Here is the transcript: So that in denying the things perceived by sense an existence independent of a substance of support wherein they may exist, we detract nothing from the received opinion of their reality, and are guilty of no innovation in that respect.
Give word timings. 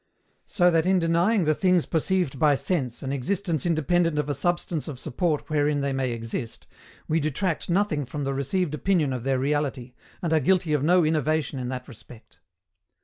So 0.47 0.71
that 0.71 0.87
in 0.87 0.97
denying 0.97 1.43
the 1.43 1.53
things 1.53 1.85
perceived 1.85 2.39
by 2.39 2.55
sense 2.55 3.03
an 3.03 3.11
existence 3.11 3.67
independent 3.67 4.17
of 4.17 4.29
a 4.29 4.33
substance 4.33 4.87
of 4.87 4.99
support 4.99 5.47
wherein 5.47 5.81
they 5.81 5.93
may 5.93 6.09
exist, 6.11 6.65
we 7.07 7.19
detract 7.19 7.69
nothing 7.69 8.07
from 8.07 8.23
the 8.23 8.33
received 8.33 8.73
opinion 8.73 9.13
of 9.13 9.23
their 9.25 9.37
reality, 9.37 9.93
and 10.23 10.33
are 10.33 10.39
guilty 10.39 10.73
of 10.73 10.81
no 10.81 11.05
innovation 11.05 11.59
in 11.59 11.69
that 11.69 11.87
respect. 11.87 12.39